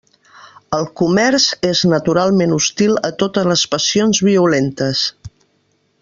[0.77, 1.43] El comerç
[1.73, 5.05] és naturalment hostil a totes les passions violentes.